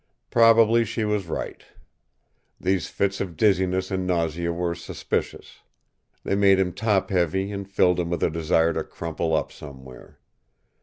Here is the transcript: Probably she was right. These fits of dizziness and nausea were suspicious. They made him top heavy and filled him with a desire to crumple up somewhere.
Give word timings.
Probably 0.31 0.83
she 0.83 1.05
was 1.05 1.27
right. 1.27 1.63
These 2.59 2.87
fits 2.87 3.21
of 3.21 3.37
dizziness 3.37 3.91
and 3.91 4.07
nausea 4.07 4.51
were 4.51 4.73
suspicious. 4.73 5.61
They 6.23 6.33
made 6.33 6.57
him 6.57 6.73
top 6.73 7.11
heavy 7.11 7.51
and 7.51 7.69
filled 7.69 7.99
him 7.99 8.09
with 8.09 8.23
a 8.23 8.31
desire 8.31 8.73
to 8.73 8.83
crumple 8.83 9.35
up 9.35 9.51
somewhere. 9.51 10.17